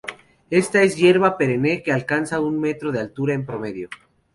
[0.49, 3.87] Esta es una hierba perenne que alcanza un metro de altura en promedio.